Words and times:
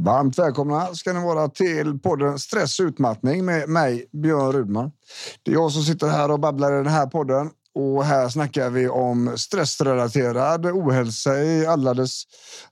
Varmt 0.00 0.38
välkomna 0.38 0.94
ska 0.94 1.12
ni 1.12 1.24
vara 1.24 1.48
till 1.48 1.98
podden 1.98 2.38
Stress 2.38 2.80
och 2.80 2.86
utmattning 2.86 3.44
med 3.44 3.68
mig, 3.68 4.06
Björn 4.12 4.52
Rudman. 4.52 4.90
Det 5.42 5.50
är 5.50 5.54
jag 5.54 5.72
som 5.72 5.82
sitter 5.82 6.08
här 6.08 6.30
och 6.30 6.40
babblar 6.40 6.72
i 6.72 6.76
den 6.76 6.86
här 6.86 7.06
podden. 7.06 7.50
Och 7.74 8.04
här 8.04 8.28
snackar 8.28 8.70
vi 8.70 8.88
om 8.88 9.32
stressrelaterad 9.36 10.66
ohälsa 10.66 11.42
i 11.42 11.66
alla 11.66 11.94
dess, 11.94 12.22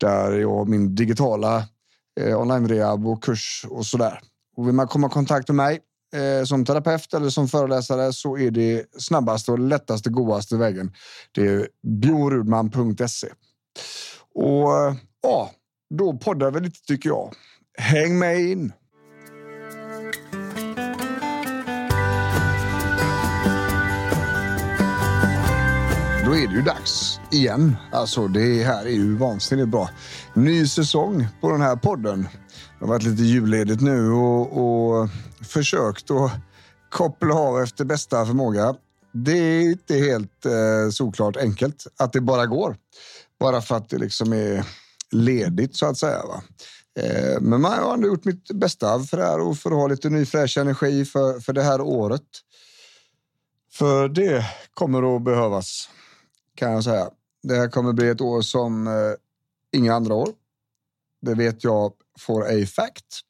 där 0.00 0.32
jag 0.32 0.68
min 0.68 0.94
digitala 0.94 1.64
eh, 2.20 2.40
online-rehab 2.40 3.06
och 3.06 3.22
kurs 3.22 3.66
och 3.70 3.86
så 3.86 3.96
där. 3.96 4.20
Och 4.56 4.66
vill 4.66 4.74
man 4.74 4.88
komma 4.88 5.06
i 5.06 5.10
kontakt 5.10 5.48
med 5.48 5.56
mig 5.56 5.80
eh, 6.14 6.44
som 6.44 6.64
terapeut 6.64 7.14
eller 7.14 7.30
som 7.30 7.48
föreläsare 7.48 8.12
så 8.12 8.38
är 8.38 8.50
det 8.50 8.84
snabbaste 8.98 9.52
och 9.52 9.58
lättaste, 9.58 10.10
godaste 10.10 10.56
vägen. 10.56 10.92
Det 11.32 11.46
är 11.46 11.68
biorudman.se. 11.82 13.28
Och 14.34 14.76
eh, 14.76 14.94
ja, 15.22 15.50
då 15.94 16.16
poddar 16.16 16.50
vi 16.50 16.60
lite 16.60 16.86
tycker 16.86 17.08
jag. 17.08 17.34
Häng 17.78 18.18
med 18.18 18.40
in! 18.40 18.72
Då 26.26 26.36
är 26.36 26.46
det 26.46 26.54
ju 26.54 26.62
dags 26.62 27.20
igen. 27.30 27.76
Alltså, 27.92 28.28
det 28.28 28.64
här 28.64 28.86
är 28.86 28.90
ju 28.90 29.16
vansinnigt 29.16 29.68
bra. 29.68 29.90
Ny 30.34 30.66
säsong 30.66 31.26
på 31.40 31.50
den 31.50 31.60
här 31.60 31.76
podden. 31.76 32.22
Det 32.78 32.84
har 32.84 32.86
varit 32.86 33.02
lite 33.02 33.22
julledigt 33.22 33.80
nu 33.80 34.10
och, 34.10 35.00
och 35.00 35.08
försökt 35.42 36.10
att 36.10 36.30
koppla 36.90 37.34
av 37.34 37.62
efter 37.62 37.84
bästa 37.84 38.26
förmåga. 38.26 38.74
Det 39.12 39.32
är 39.32 39.60
inte 39.60 39.94
helt 39.94 40.46
eh, 40.46 40.90
såklart 40.90 41.36
enkelt 41.36 41.86
att 41.98 42.12
det 42.12 42.20
bara 42.20 42.46
går. 42.46 42.76
Bara 43.40 43.62
för 43.62 43.76
att 43.76 43.88
det 43.88 43.98
liksom 43.98 44.32
är 44.32 44.64
ledigt 45.12 45.76
så 45.76 45.86
att 45.86 45.98
säga. 45.98 46.22
Va? 46.26 46.42
Eh, 47.00 47.40
men 47.40 47.60
man 47.60 47.72
har 47.72 47.94
ändå 47.94 48.08
gjort 48.08 48.24
mitt 48.24 48.50
bästa 48.50 49.00
för 49.00 49.16
det 49.16 49.24
här 49.24 49.40
och 49.40 49.58
för 49.58 49.70
att 49.70 49.76
ha 49.76 49.86
lite 49.86 50.10
ny 50.10 50.26
fräsch 50.26 50.58
energi 50.58 51.04
för, 51.04 51.40
för 51.40 51.52
det 51.52 51.62
här 51.62 51.80
året. 51.80 52.22
För 53.72 54.08
det 54.08 54.44
kommer 54.74 55.16
att 55.16 55.22
behövas 55.22 55.88
kan 56.56 56.72
jag 56.72 56.84
säga. 56.84 57.10
Det 57.42 57.54
här 57.54 57.68
kommer 57.68 57.92
bli 57.92 58.08
ett 58.08 58.20
år 58.20 58.42
som 58.42 58.86
eh, 58.86 58.92
inga 59.72 59.94
andra 59.94 60.14
år. 60.14 60.28
Det 61.22 61.34
vet 61.34 61.64
jag 61.64 61.92
for 62.18 62.42
a 62.42 62.66
fact. 62.66 63.20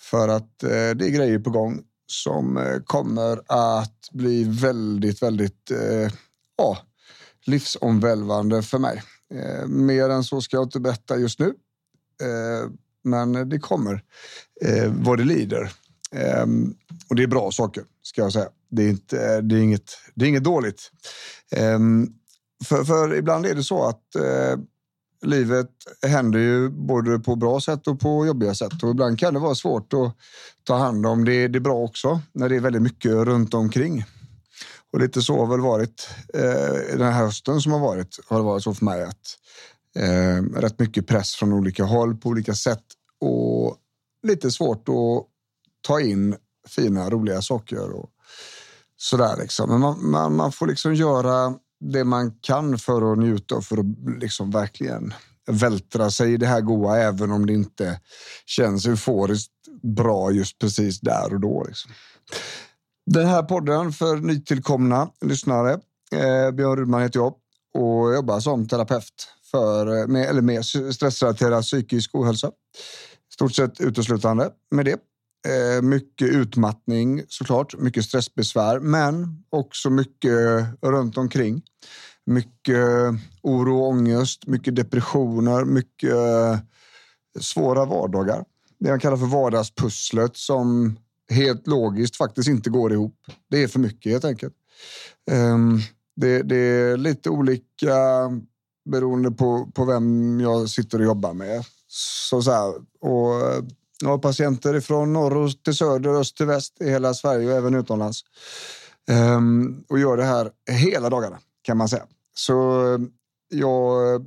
För 0.00 0.28
att 0.28 0.62
eh, 0.62 0.68
det 0.70 1.06
är 1.06 1.10
grejer 1.10 1.38
på 1.38 1.50
gång 1.50 1.82
som 2.06 2.56
eh, 2.56 2.78
kommer 2.84 3.42
att 3.46 4.08
bli 4.12 4.44
väldigt, 4.44 5.22
väldigt 5.22 5.70
eh, 5.70 6.12
ja, 6.56 6.78
livsomvälvande 7.44 8.62
för 8.62 8.78
mig. 8.78 9.02
Eh, 9.34 9.66
mer 9.66 10.08
än 10.08 10.24
så 10.24 10.40
ska 10.40 10.56
jag 10.56 10.64
inte 10.64 10.80
berätta 10.80 11.16
just 11.16 11.38
nu. 11.38 11.46
Eh, 12.22 12.70
men 13.04 13.48
det 13.48 13.58
kommer 13.58 14.04
eh, 14.60 14.92
vad 14.94 15.18
det 15.18 15.24
lider. 15.24 15.72
Eh, 16.14 16.46
och 17.08 17.16
det 17.16 17.22
är 17.22 17.26
bra 17.26 17.50
saker, 17.50 17.84
ska 18.02 18.22
jag 18.22 18.32
säga. 18.32 18.48
Det 18.70 18.82
är, 18.82 18.88
inte, 18.88 19.40
det 19.40 19.54
är, 19.54 19.60
inget, 19.60 19.90
det 20.14 20.24
är 20.24 20.28
inget 20.28 20.44
dåligt. 20.44 20.90
Ehm, 21.50 22.08
för, 22.64 22.84
för 22.84 23.14
ibland 23.14 23.46
är 23.46 23.54
det 23.54 23.64
så 23.64 23.84
att 23.84 24.14
eh, 24.14 24.58
livet 25.22 25.70
händer 26.06 26.38
ju 26.38 26.68
både 26.68 27.18
på 27.18 27.36
bra 27.36 27.60
sätt 27.60 27.86
och 27.86 28.00
på 28.00 28.26
jobbiga 28.26 28.54
sätt. 28.54 28.82
Och 28.82 28.90
ibland 28.90 29.18
kan 29.18 29.34
det 29.34 29.40
vara 29.40 29.54
svårt 29.54 29.92
att 29.92 30.16
ta 30.64 30.76
hand 30.76 31.06
om 31.06 31.24
det, 31.24 31.48
det 31.48 31.58
är 31.58 31.60
bra 31.60 31.76
också, 31.76 32.20
när 32.32 32.48
det 32.48 32.56
är 32.56 32.60
väldigt 32.60 32.82
mycket 32.82 33.12
runt 33.12 33.54
omkring. 33.54 34.04
Och 34.92 35.00
lite 35.00 35.22
så 35.22 35.38
har 35.38 35.46
väl 35.46 35.60
varit 35.60 36.08
eh, 36.34 36.98
den 36.98 37.12
här 37.12 37.24
hösten 37.24 37.60
som 37.60 37.72
har 37.72 37.80
varit, 37.80 38.18
har 38.26 38.38
det 38.38 38.44
varit 38.44 38.62
så 38.62 38.74
för 38.74 38.84
mig 38.84 39.02
att 39.02 39.36
eh, 39.96 40.60
rätt 40.60 40.78
mycket 40.78 41.06
press 41.06 41.34
från 41.34 41.52
olika 41.52 41.84
håll 41.84 42.16
på 42.16 42.28
olika 42.28 42.54
sätt 42.54 42.84
och 43.20 43.76
lite 44.22 44.50
svårt 44.50 44.88
att 44.88 45.26
ta 45.80 46.00
in 46.00 46.36
fina, 46.68 47.10
roliga 47.10 47.42
saker 47.42 47.90
och 47.90 48.10
sådär 48.96 49.36
liksom. 49.38 49.70
Men 49.70 49.80
man, 49.80 50.10
man, 50.10 50.36
man 50.36 50.52
får 50.52 50.66
liksom 50.66 50.94
göra 50.94 51.54
det 51.80 52.04
man 52.04 52.32
kan 52.40 52.78
för 52.78 53.12
att 53.12 53.18
njuta 53.18 53.54
och 53.54 53.64
för 53.64 53.76
att 53.78 54.20
liksom 54.20 54.50
verkligen 54.50 55.14
vältra 55.46 56.10
sig 56.10 56.32
i 56.32 56.36
det 56.36 56.46
här 56.46 56.60
goa, 56.60 56.98
även 56.98 57.30
om 57.30 57.46
det 57.46 57.52
inte 57.52 58.00
känns 58.46 58.86
euforiskt 58.86 59.52
bra 59.82 60.30
just 60.30 60.58
precis 60.58 61.00
där 61.00 61.34
och 61.34 61.40
då. 61.40 61.64
Liksom. 61.68 61.90
Den 63.06 63.26
här 63.26 63.42
podden 63.42 63.92
för 63.92 64.16
nytillkomna 64.16 65.10
lyssnare. 65.20 65.72
Eh, 66.12 66.50
Björn 66.50 66.76
Rudman 66.76 67.02
heter 67.02 67.20
jag 67.20 67.34
och 67.74 68.14
jobbar 68.14 68.40
som 68.40 68.68
terapeut 68.68 69.28
för, 69.50 70.00
eh, 70.00 70.06
med, 70.06 70.28
eller 70.28 70.42
med 70.42 70.64
stressrelaterad 70.64 71.62
psykisk 71.62 72.14
ohälsa. 72.14 72.50
Stort 73.32 73.54
sett 73.54 73.80
uteslutande 73.80 74.50
med 74.70 74.84
det. 74.84 74.96
Eh, 75.48 75.82
mycket 75.82 76.28
utmattning 76.28 77.22
såklart, 77.28 77.78
mycket 77.78 78.04
stressbesvär, 78.04 78.80
men 78.80 79.44
också 79.50 79.90
mycket 79.90 80.32
eh, 80.32 80.66
runt 80.82 81.18
omkring. 81.18 81.62
Mycket 82.26 82.76
eh, 82.76 83.14
oro 83.42 83.76
och 83.76 83.88
ångest, 83.88 84.46
mycket 84.46 84.76
depressioner, 84.76 85.64
mycket 85.64 86.12
eh, 86.12 86.58
svåra 87.40 87.84
vardagar. 87.84 88.44
Det 88.78 88.88
jag 88.88 89.00
kallar 89.00 89.16
för 89.16 89.26
vardagspusslet 89.26 90.36
som 90.36 90.98
helt 91.30 91.66
logiskt 91.66 92.16
faktiskt 92.16 92.48
inte 92.48 92.70
går 92.70 92.92
ihop. 92.92 93.16
Det 93.50 93.62
är 93.62 93.68
för 93.68 93.78
mycket 93.78 94.12
helt 94.12 94.24
enkelt. 94.24 94.54
Ehm, 95.30 95.78
det, 96.16 96.42
det 96.42 96.56
är 96.56 96.96
lite 96.96 97.30
olika 97.30 97.94
beroende 98.90 99.30
på, 99.30 99.70
på 99.74 99.84
vem 99.84 100.40
jag 100.40 100.68
sitter 100.68 100.98
och 100.98 101.04
jobbar 101.04 101.32
med. 101.32 101.64
Så, 101.88 102.42
så 102.42 102.50
här, 102.50 102.74
och 103.00 103.64
jag 104.00 104.08
har 104.08 104.18
patienter 104.18 104.80
från 104.80 105.12
norr 105.12 105.62
till 105.64 105.74
söder, 105.74 106.10
öst 106.10 106.36
till 106.36 106.46
väst 106.46 106.80
i 106.80 106.90
hela 106.90 107.14
Sverige 107.14 107.50
och 107.50 107.56
även 107.56 107.74
utomlands. 107.74 108.24
Ehm, 109.08 109.84
och 109.88 109.98
gör 109.98 110.16
det 110.16 110.24
här 110.24 110.50
hela 110.70 111.10
dagarna 111.10 111.38
kan 111.62 111.76
man 111.76 111.88
säga. 111.88 112.06
Så 112.34 112.86
ehm, 112.94 113.10
jag 113.48 114.26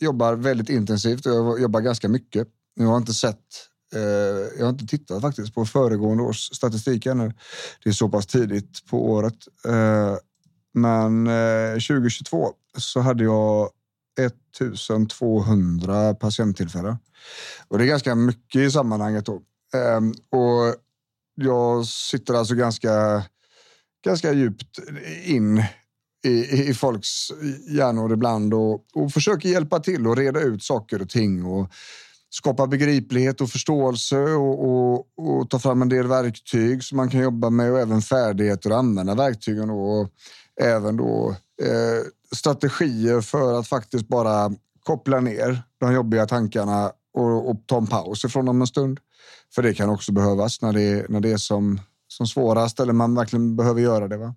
jobbar 0.00 0.34
väldigt 0.34 0.68
intensivt 0.68 1.26
och 1.26 1.32
jag 1.32 1.60
jobbar 1.60 1.80
ganska 1.80 2.08
mycket. 2.08 2.48
Jag 2.74 2.86
har 2.86 2.96
inte 2.96 3.14
sett 3.14 3.68
eh, 3.94 4.58
jag 4.58 4.64
har 4.64 4.70
inte 4.70 4.86
tittat 4.86 5.22
faktiskt 5.22 5.54
på 5.54 5.64
föregående 5.64 6.22
års 6.22 6.56
statistik 6.56 7.06
ännu. 7.06 7.32
Det 7.84 7.90
är 7.90 7.94
så 7.94 8.08
pass 8.08 8.26
tidigt 8.26 8.86
på 8.90 9.10
året. 9.10 9.36
Eh, 9.66 10.16
men 10.74 11.26
eh, 11.26 11.72
2022 11.72 12.52
så 12.76 13.00
hade 13.00 13.24
jag 13.24 13.70
1200 14.18 16.14
patienttillfällen. 16.14 16.96
Och 17.68 17.78
det 17.78 17.84
är 17.84 17.88
ganska 17.88 18.14
mycket 18.14 18.60
i 18.60 18.70
sammanhanget. 18.70 19.26
Då. 19.26 19.42
Ehm, 19.74 20.10
och 20.10 20.74
jag 21.34 21.86
sitter 21.86 22.34
alltså 22.34 22.54
ganska, 22.54 23.24
ganska 24.04 24.32
djupt 24.32 24.78
in 25.24 25.64
i, 26.24 26.68
i 26.68 26.74
folks 26.74 27.32
hjärnor 27.68 28.12
ibland 28.12 28.54
och, 28.54 28.84
och 28.94 29.12
försöker 29.12 29.48
hjälpa 29.48 29.80
till 29.80 30.06
och 30.06 30.16
reda 30.16 30.40
ut 30.40 30.62
saker 30.62 31.02
och 31.02 31.08
ting 31.08 31.44
och 31.44 31.72
skapa 32.30 32.66
begriplighet 32.66 33.40
och 33.40 33.50
förståelse 33.50 34.18
och, 34.18 34.68
och, 34.68 35.06
och, 35.16 35.50
ta 35.50 35.58
fram 35.58 35.82
en 35.82 35.88
del 35.88 36.06
verktyg 36.06 36.84
som 36.84 36.96
man 36.96 37.10
kan 37.10 37.20
jobba 37.20 37.50
med 37.50 37.72
och 37.72 37.80
även 37.80 38.02
färdigheter 38.02 38.70
och 38.70 38.78
använda 38.78 39.14
verktygen 39.14 39.70
och 39.70 40.08
även 40.60 40.96
då 40.96 41.36
eh, 41.62 42.02
strategier 42.34 43.20
för 43.20 43.58
att 43.58 43.68
faktiskt 43.68 44.08
bara 44.08 44.50
koppla 44.84 45.20
ner 45.20 45.62
de 45.78 45.92
jobbiga 45.92 46.26
tankarna 46.26 46.92
och, 47.14 47.50
och 47.50 47.56
ta 47.66 47.76
en 47.76 47.86
paus 47.86 48.24
ifrån 48.24 48.44
dem 48.44 48.60
en 48.60 48.66
stund. 48.66 49.00
För 49.54 49.62
det 49.62 49.74
kan 49.74 49.90
också 49.90 50.12
behövas 50.12 50.62
när 50.62 50.72
det, 50.72 51.08
när 51.08 51.20
det 51.20 51.32
är 51.32 51.36
som, 51.36 51.80
som 52.08 52.26
svårast 52.26 52.80
eller 52.80 52.92
man 52.92 53.14
verkligen 53.14 53.56
behöver 53.56 53.80
göra 53.80 54.08
det. 54.08 54.16
Va? 54.16 54.34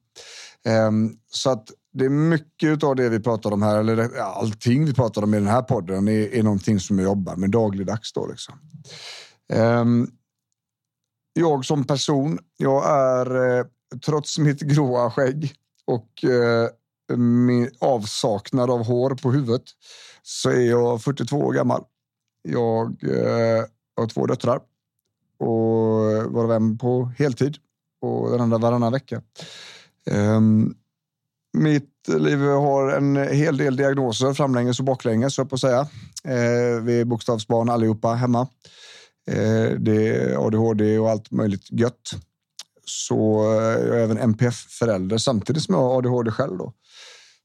Um, 0.88 1.18
så 1.30 1.50
att 1.50 1.68
det 1.94 2.06
är 2.06 2.10
mycket 2.10 2.84
av 2.84 2.96
det 2.96 3.10
vi 3.10 3.20
pratar 3.20 3.52
om 3.52 3.62
här, 3.62 3.78
eller 3.78 4.20
allting 4.20 4.86
vi 4.86 4.94
pratar 4.94 5.24
om 5.24 5.34
i 5.34 5.38
den 5.38 5.48
här 5.48 5.62
podden 5.62 6.08
är, 6.08 6.34
är 6.34 6.44
någonting 6.44 6.80
som 6.80 7.00
jag 7.00 7.06
jobbar 7.06 7.36
med 7.36 7.50
dagligdags. 7.50 8.14
Då, 8.14 8.28
liksom. 8.28 8.54
Um, 9.54 10.12
jag 11.34 11.66
som 11.66 11.84
person, 11.84 12.40
jag 12.58 12.90
är 12.90 13.58
eh, 13.60 13.66
trots 14.06 14.38
mitt 14.38 14.62
gråa 14.62 15.12
skägg 15.12 15.54
och 15.86 16.24
eh, 16.24 16.70
min 17.18 17.70
avsaknad 17.80 18.70
av 18.70 18.86
hår 18.86 19.16
på 19.16 19.32
huvudet 19.32 19.64
så 20.24 20.50
är 20.50 20.70
jag 20.70 21.02
42 21.04 21.38
år 21.38 21.54
gammal. 21.54 21.84
Jag 22.42 23.04
eh, 23.04 23.64
har 23.98 24.08
två 24.08 24.26
döttrar 24.26 24.60
och 25.40 26.34
var 26.34 26.56
en 26.56 26.78
på 26.78 27.12
heltid 27.18 27.58
och 28.02 28.32
den 28.32 28.42
andra 28.42 28.58
varannan 28.58 28.92
vecka. 28.92 29.22
Um, 30.12 30.76
Mitt 31.54 32.08
liv 32.08 32.40
har 32.40 32.92
en 32.92 33.16
hel 33.16 33.58
del 33.58 33.76
diagnoser 33.76 34.34
framlänges 34.34 34.80
och 34.80 34.86
baklänges, 34.86 35.36
så 35.36 35.46
på 35.46 35.56
att 35.56 35.62
säga. 35.62 35.80
Eh, 36.24 36.82
vi 36.84 37.00
är 37.00 37.06
bokstavsbarn 37.06 37.70
allihopa 37.70 38.14
hemma. 38.14 38.48
Eh, 39.28 39.70
det 39.80 40.08
är 40.08 40.48
ADHD 40.48 40.98
och 41.00 41.10
allt 41.10 41.32
möjligt 41.32 41.72
gött. 41.72 42.12
Så 42.86 43.44
eh, 43.60 43.88
jag 43.88 43.98
är 43.98 44.04
även 44.04 44.18
NPF-förälder 44.18 45.18
samtidigt 45.18 45.64
som 45.64 45.76
jag 45.76 45.82
har 45.82 45.98
ADHD 45.98 46.32
själv. 46.32 46.58
Då, 46.58 46.74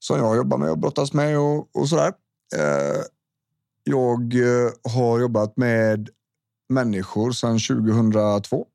som 0.07 0.19
jag 0.19 0.37
jobbar 0.37 0.59
med 0.59 0.71
och 0.71 0.79
brottas 0.79 1.13
med 1.13 1.39
och, 1.39 1.77
och 1.77 1.89
sådär. 1.89 2.13
Eh, 2.57 3.03
jag 3.85 4.35
eh, 4.35 4.93
har 4.93 5.21
jobbat 5.21 5.57
med 5.57 6.09
människor 6.69 7.33
sedan 7.33 7.59
2002 7.59 8.67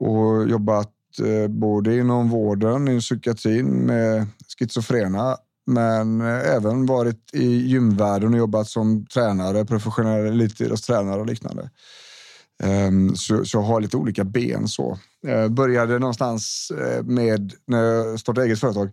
och 0.00 0.48
jobbat 0.48 0.92
eh, 1.24 1.48
både 1.48 1.96
inom 1.96 2.28
vården, 2.28 2.88
i 2.88 3.00
psykiatrin 3.00 3.66
med 3.66 4.26
schizofrena, 4.58 5.36
men 5.66 6.20
eh, 6.20 6.54
även 6.54 6.86
varit 6.86 7.30
i 7.32 7.46
gymvärlden 7.46 8.32
och 8.32 8.38
jobbat 8.38 8.68
som 8.68 9.06
tränare, 9.06 9.64
professionell 9.64 10.26
elitidrottstränare 10.26 11.20
och 11.20 11.26
liknande. 11.26 11.70
Ehm, 12.62 13.16
så, 13.16 13.44
så 13.44 13.58
jag 13.58 13.62
har 13.62 13.80
lite 13.80 13.96
olika 13.96 14.24
ben 14.24 14.68
så. 14.68 14.98
Jag 15.22 15.52
började 15.52 15.98
någonstans 15.98 16.72
eh, 16.78 17.02
med 17.04 17.52
när 17.66 17.82
jag 17.82 18.20
startade 18.20 18.46
eget 18.46 18.60
företag 18.60 18.90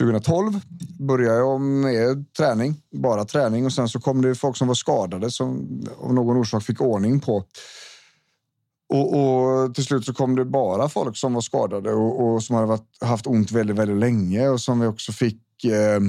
2012. 0.00 0.60
Började 1.00 1.38
jag 1.38 1.60
med 1.60 2.34
träning, 2.38 2.74
bara 2.92 3.24
träning 3.24 3.66
och 3.66 3.72
sen 3.72 3.88
så 3.88 4.00
kom 4.00 4.22
det 4.22 4.34
folk 4.34 4.56
som 4.56 4.68
var 4.68 4.74
skadade 4.74 5.30
som 5.30 5.80
av 6.00 6.14
någon 6.14 6.36
orsak 6.36 6.62
fick 6.62 6.80
ordning 6.80 7.20
på. 7.20 7.44
Och, 8.88 9.16
och 9.16 9.74
till 9.74 9.84
slut 9.84 10.04
så 10.04 10.14
kom 10.14 10.36
det 10.36 10.44
bara 10.44 10.88
folk 10.88 11.16
som 11.16 11.34
var 11.34 11.40
skadade 11.40 11.92
och, 11.92 12.26
och 12.26 12.42
som 12.42 12.56
hade 12.56 12.68
varit, 12.68 12.88
haft 13.00 13.26
ont 13.26 13.50
väldigt, 13.50 13.76
väldigt 13.76 13.96
länge 13.96 14.48
och 14.48 14.60
som 14.60 14.80
vi 14.80 14.86
också 14.86 15.12
fick 15.12 15.64
eh, 15.64 16.00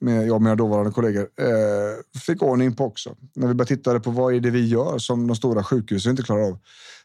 med 0.00 0.26
jag 0.26 0.34
och 0.34 0.42
mina 0.42 0.54
dåvarande 0.54 0.90
kollegor, 0.90 1.28
eh, 1.40 2.20
fick 2.20 2.42
ordning 2.42 2.76
på 2.76 2.84
också. 2.84 3.16
När 3.34 3.48
vi 3.48 3.54
började 3.54 3.76
titta 3.76 4.00
på 4.00 4.10
vad 4.10 4.34
är 4.34 4.40
det 4.40 4.50
vi 4.50 4.66
gör 4.66 4.98
som 4.98 5.26
de 5.26 5.36
stora 5.36 5.64
sjukhusen 5.64 6.10
inte 6.10 6.22
klarar 6.22 6.42
av, 6.42 6.58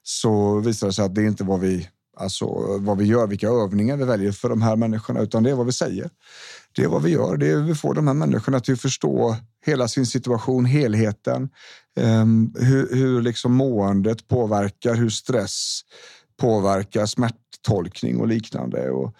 så 0.04 0.59
visade 0.59 0.89
det 0.89 0.94
sig 0.94 1.06
att 1.06 1.16
det 1.16 1.24
inte 1.24 1.44
var 1.44 1.57
vi 1.57 1.88
Alltså 2.18 2.45
vad 2.80 2.98
vi 2.98 3.06
gör, 3.06 3.27
vilka 3.27 3.48
övningar 3.48 3.98
vi 3.98 4.04
väljer 4.04 4.31
för 4.31 4.50
de 4.50 4.62
här 4.62 4.75
människorna, 4.75 5.21
utan 5.21 5.44
det 5.44 5.50
är 5.50 5.56
vad 5.56 5.65
vi 5.65 5.71
säger. 5.71 6.10
Det 6.75 6.83
är 6.83 6.88
vad 6.88 7.04
vi 7.04 7.10
gör. 7.10 7.38
Det 7.38 7.48
är 7.48 7.56
hur 7.56 7.63
vi 7.63 7.75
får 7.75 7.94
de 7.94 8.07
här 8.07 8.13
människorna 8.13 8.60
till 8.60 8.74
att 8.74 8.81
förstå 8.81 9.36
hela 9.65 9.88
sin 9.88 10.06
situation, 10.06 10.65
helheten, 10.65 11.50
um, 12.00 12.56
hur, 12.60 12.95
hur 12.95 13.21
liksom 13.21 13.54
måendet 13.54 14.27
påverkar, 14.27 14.95
hur 14.95 15.10
stress 15.10 15.81
påverkar 16.38 17.06
smärttolkning 17.06 18.19
och 18.19 18.27
liknande. 18.27 18.89
Och 18.89 19.16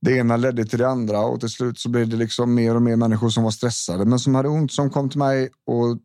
det 0.00 0.16
ena 0.16 0.36
ledde 0.36 0.64
till 0.64 0.78
det 0.78 0.88
andra 0.88 1.20
och 1.20 1.40
till 1.40 1.48
slut 1.48 1.78
så 1.78 1.88
blev 1.88 2.08
det 2.08 2.16
liksom 2.16 2.54
mer 2.54 2.74
och 2.74 2.82
mer 2.82 2.96
människor 2.96 3.30
som 3.30 3.44
var 3.44 3.50
stressade 3.50 4.04
men 4.04 4.18
som 4.18 4.34
hade 4.34 4.48
ont 4.48 4.72
som 4.72 4.90
kom 4.90 5.10
till 5.10 5.18
mig 5.18 5.50
och 5.66 5.98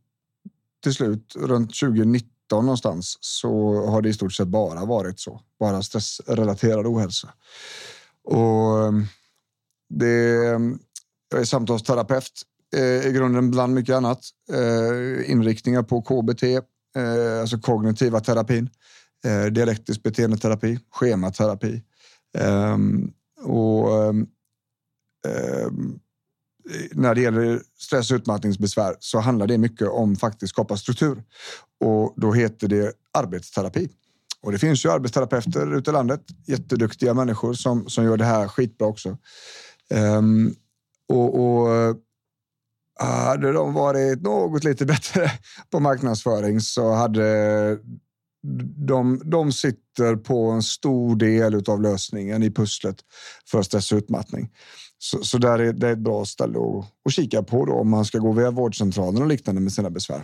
till 0.84 0.94
slut 0.94 1.36
runt 1.36 1.80
2019 1.80 2.31
någonstans 2.56 3.18
så 3.22 3.86
har 3.86 4.02
det 4.02 4.10
i 4.10 4.14
stort 4.14 4.34
sett 4.34 4.48
bara 4.48 4.86
varit 4.86 5.20
så. 5.20 5.42
Bara 5.60 5.84
stressrelaterad 5.84 6.88
ohälsa. 6.88 7.30
Och 8.24 8.88
ehm, 8.88 9.06
det, 9.90 10.48
ehm, 10.48 10.80
jag 11.32 11.42
är 11.42 11.46
samtalsterapeut 11.46 12.42
eh, 12.76 13.08
i 13.08 13.12
grunden 13.16 13.52
bland 13.52 13.74
mycket 13.74 13.96
annat. 13.96 14.20
Eh, 14.52 15.32
inriktningar 15.32 15.84
på 15.84 16.02
KBT, 16.02 16.44
eh, 16.44 17.42
alltså 17.42 17.58
kognitiva 17.58 18.20
terapin, 18.20 18.70
dialektisk 19.52 20.04
beteendeterapi, 20.04 20.80
schematerapi. 20.92 21.84
Ehm, 22.38 23.14
och 23.44 23.90
Eh, 26.70 26.88
när 26.92 27.16
det 27.16 27.22
gäller 27.22 27.62
stress 27.80 28.12
och 28.12 28.16
utmattningsbesvär 28.16 28.96
så 29.00 29.20
handlar 29.20 29.48
det 29.48 29.58
mycket 29.58 29.88
om 29.88 30.16
faktiskt 30.16 30.50
skapa 30.50 30.78
struktur 30.78 31.24
och 31.80 32.14
då 32.18 32.34
heter 32.34 32.68
det 32.68 32.94
arbetsterapi. 33.14 33.90
Och 34.42 34.52
det 34.52 34.60
finns 34.60 34.86
ju 34.86 34.92
arbetsterapeuter 34.92 35.78
ute 35.78 35.90
i 35.90 35.94
landet, 35.94 36.22
jätteduktiga 36.48 37.14
människor 37.14 37.54
som, 37.54 37.90
som 37.90 38.04
gör 38.04 38.18
det 38.18 38.26
här 38.26 38.48
skitbra 38.48 38.88
också. 38.88 39.18
Um, 40.18 40.56
och, 41.10 41.40
och 41.40 41.76
eh, 41.76 41.96
hade 43.00 43.52
de 43.52 43.74
varit 43.74 44.22
något 44.22 44.64
lite 44.64 44.86
bättre 44.94 45.32
på 45.70 45.80
marknadsföring 45.80 46.62
så 46.62 46.94
hade 46.94 47.78
de, 48.88 49.22
de 49.26 49.52
sitter 49.52 50.16
på 50.16 50.50
en 50.50 50.64
stor 50.64 51.16
del 51.16 51.64
av 51.70 51.82
lösningen 51.82 52.44
i 52.44 52.52
pusslet 52.52 52.96
för 53.52 53.64
stress 53.64 53.92
och 53.92 53.98
utmattning. 53.98 54.50
Så, 55.04 55.24
så 55.24 55.38
där 55.38 55.60
är 55.60 55.74
det 55.74 55.90
ett 55.90 55.98
bra 55.98 56.26
ställe 56.26 56.60
att, 56.60 56.86
att 57.06 57.14
kika 57.14 57.44
på 57.44 57.66
då, 57.66 57.74
om 57.74 57.90
man 57.90 58.06
ska 58.06 58.18
gå 58.18 58.32
via 58.32 58.52
vårdcentralen 58.52 59.22
och 59.22 59.28
liknande 59.28 59.62
med 59.62 59.74
sina 59.74 59.90
besvär. 59.90 60.24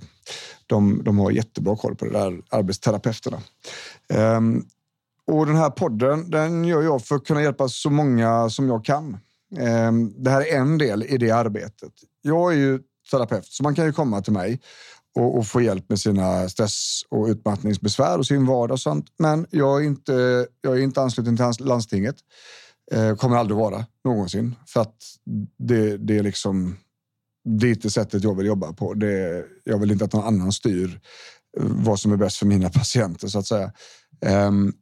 De, 0.68 1.04
de 1.04 1.20
har 1.20 1.32
jättebra 1.32 1.76
koll 1.76 1.96
på 1.96 2.06
det 2.06 2.12
där, 2.12 2.42
arbetsterapeuterna. 2.50 3.42
Um, 4.38 4.66
och 5.28 5.46
den 5.46 5.56
här 5.56 5.70
podden 5.70 6.30
den 6.30 6.66
gör 6.66 6.82
jag 6.82 7.06
för 7.06 7.16
att 7.16 7.26
kunna 7.26 7.44
hjälpa 7.44 7.70
så 7.70 7.90
många 7.90 8.50
som 8.50 8.68
jag 8.68 8.86
kan. 8.86 9.18
Um, 9.60 10.24
det 10.24 10.30
här 10.30 10.48
är 10.48 10.58
en 10.58 10.78
del 10.78 11.04
i 11.04 11.18
det 11.18 11.32
arbetet. 11.32 11.92
Jag 12.22 12.54
är 12.54 12.58
ju 12.58 12.80
terapeut, 13.12 13.46
så 13.46 13.64
man 13.64 13.76
kan 13.76 13.86
ju 13.86 13.94
komma 13.94 14.22
till 14.22 14.34
mig 14.34 14.60
och, 15.16 15.38
och, 15.38 15.48
få 15.48 15.62
hjälp 15.62 15.90
med 15.90 16.00
sina 16.00 16.50
stress 16.50 17.02
och 17.10 17.28
utmattningsbesvär 17.28 18.18
och 18.18 18.28
sin 18.28 18.46
vardag 18.46 18.74
och 18.74 18.80
sånt. 18.80 19.06
Men 19.20 19.48
jag 19.50 19.82
är 19.84 19.88
inte, 19.88 20.48
jag 20.62 20.78
är 20.78 20.82
inte 20.82 21.02
ansluten 21.02 21.38
till 21.38 21.66
landstinget. 21.66 22.16
Eh, 22.92 23.16
kommer 23.16 23.38
aldrig 23.38 23.58
vara 23.58 23.86
någonsin 24.04 24.56
för 24.68 24.82
att 24.82 24.96
det, 25.58 25.98
det 25.98 26.18
är 26.18 26.24
liksom 26.24 26.78
det 27.48 27.68
är 27.68 27.70
inte 27.70 27.90
sättet 27.90 28.24
jag 28.24 28.36
vill 28.36 28.46
jobba 28.46 28.74
på. 28.74 28.94
Det, 28.94 29.46
jag 29.64 29.80
vill 29.80 29.92
inte 29.92 30.06
att 30.06 30.14
någon 30.14 30.26
annan 30.26 30.52
styr 30.52 31.00
eh, 31.58 31.64
vad 31.66 32.00
som 32.00 32.12
är 32.12 32.18
bäst 32.18 32.38
för 32.38 32.46
mina 32.46 32.70
patienter 32.74 33.28
så 33.28 33.40
att 33.40 33.48
säga. 33.48 33.72
Um, 34.48 34.74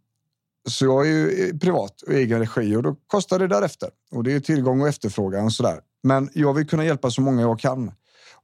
så 0.69 0.86
jag 0.86 1.07
är 1.07 1.10
ju 1.10 1.50
eh, 1.50 1.57
privat 1.57 2.02
och 2.02 2.13
egen 2.13 2.40
regi 2.40 2.75
och 2.75 2.84
då 2.84 2.96
kostar 3.07 3.40
det 3.40 3.48
därefter. 3.48 3.90
Och 4.12 4.24
det 4.24 4.34
är 4.34 4.40
tillgång 4.40 4.81
och 4.81 4.88
efterfrågan 4.88 5.46
och 5.46 5.54
sådär. 5.54 5.80
Men 6.04 6.30
jag 6.34 6.54
vill 6.54 6.68
kunna 6.68 6.86
hjälpa 6.86 7.12
så 7.12 7.22
många 7.22 7.42
jag 7.42 7.60
kan. 7.60 7.88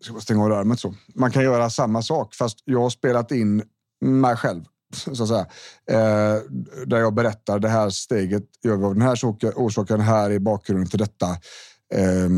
ska 0.00 0.12
bara 0.12 0.20
stänga 0.20 0.42
av 0.42 0.50
larmet 0.50 0.80
så. 0.80 0.94
Man 1.14 1.30
kan 1.30 1.42
göra 1.42 1.70
samma 1.70 2.02
sak, 2.02 2.34
fast 2.34 2.58
jag 2.64 2.80
har 2.80 2.90
spelat 2.90 3.32
in 3.32 3.62
mig 4.00 4.36
själv 4.36 4.64
så 4.96 5.22
att 5.22 5.28
säga. 5.28 5.46
Eh, 5.90 6.40
där 6.86 6.98
jag 6.98 7.14
berättar 7.14 7.58
det 7.58 7.68
här 7.68 7.90
steget 7.90 8.44
gör 8.62 8.76
vi 8.76 8.84
av 8.84 8.94
den 8.94 9.02
här 9.02 9.18
orsaken. 9.56 10.00
Här 10.00 10.30
är 10.30 10.38
bakgrunden 10.38 10.88
till 10.88 10.98
detta. 10.98 11.26
Eh, 11.94 12.28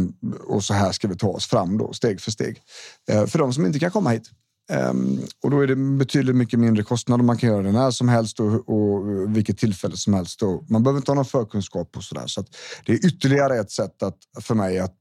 och 0.46 0.64
så 0.64 0.74
här 0.74 0.92
ska 0.92 1.08
vi 1.08 1.16
ta 1.16 1.28
oss 1.28 1.46
fram 1.46 1.78
då, 1.78 1.92
steg 1.92 2.20
för 2.20 2.30
steg. 2.30 2.62
Eh, 3.10 3.26
för 3.26 3.38
de 3.38 3.52
som 3.52 3.66
inte 3.66 3.78
kan 3.78 3.90
komma 3.90 4.10
hit. 4.10 4.30
Ehm, 4.70 5.20
och 5.42 5.50
då 5.50 5.60
är 5.60 5.66
det 5.66 5.76
betydligt 5.76 6.36
mycket 6.36 6.58
mindre 6.58 6.82
kostnader. 6.82 7.24
Man 7.24 7.36
kan 7.36 7.50
göra 7.50 7.62
det 7.62 7.72
när 7.72 7.90
som 7.90 8.08
helst 8.08 8.40
och, 8.40 8.68
och 8.68 9.36
vilket 9.36 9.58
tillfälle 9.58 9.96
som 9.96 10.14
helst. 10.14 10.42
Och 10.42 10.70
man 10.70 10.82
behöver 10.82 10.98
inte 10.98 11.10
ha 11.10 11.14
någon 11.16 11.24
förkunskap 11.24 11.96
och 11.96 12.04
så 12.04 12.14
där. 12.14 12.26
Så 12.26 12.44
det 12.86 12.92
är 12.92 13.06
ytterligare 13.06 13.60
ett 13.60 13.70
sätt 13.70 14.02
att, 14.02 14.18
för 14.40 14.54
mig 14.54 14.78
att 14.78 14.98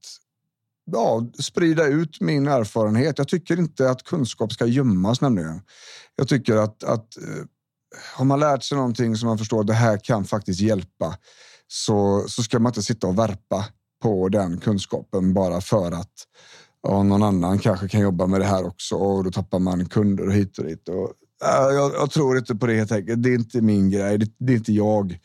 ja, 0.92 1.26
sprida 1.38 1.86
ut 1.86 2.20
min 2.20 2.48
erfarenhet. 2.48 3.18
Jag 3.18 3.28
tycker 3.28 3.58
inte 3.58 3.90
att 3.90 4.02
kunskap 4.02 4.52
ska 4.52 4.66
gömmas 4.66 5.20
nämligen. 5.20 5.60
Jag 6.16 6.28
tycker 6.28 6.56
att, 6.56 6.84
att 6.84 7.16
eh, 7.16 7.44
har 8.16 8.24
man 8.24 8.40
lärt 8.40 8.62
sig 8.62 8.76
någonting 8.76 9.16
som 9.16 9.28
man 9.28 9.38
förstår 9.38 9.60
att 9.60 9.66
det 9.66 9.72
här 9.72 9.98
kan 9.98 10.24
faktiskt 10.24 10.60
hjälpa 10.60 11.16
så, 11.66 12.24
så 12.28 12.42
ska 12.42 12.58
man 12.58 12.70
inte 12.70 12.82
sitta 12.82 13.06
och 13.06 13.18
värpa 13.18 13.64
på 14.02 14.28
den 14.28 14.60
kunskapen 14.60 15.34
bara 15.34 15.60
för 15.60 15.92
att 15.92 16.12
ja, 16.82 17.02
någon 17.02 17.22
annan 17.22 17.58
kanske 17.58 17.88
kan 17.88 18.00
jobba 18.00 18.26
med 18.26 18.40
det 18.40 18.46
här 18.46 18.66
också 18.66 18.94
och 18.94 19.24
då 19.24 19.30
tappar 19.30 19.58
man 19.58 19.88
kunder 19.88 20.26
och 20.26 20.32
hit 20.32 20.58
och 20.58 20.64
dit. 20.64 20.88
Och, 20.88 21.12
Eh, 21.44 21.74
jag, 21.74 21.92
jag, 21.94 22.10
tror 22.10 22.38
inte 22.38 22.54
på 22.54 22.66
det 22.66 22.74
helt 22.74 22.92
enkelt. 22.92 23.22
Det 23.22 23.28
är 23.28 23.34
inte 23.34 23.60
min 23.60 23.90
grej. 23.90 24.18
Det, 24.18 24.26
det 24.38 24.52
är 24.52 24.56
inte 24.56 24.72
jag. 24.72 25.18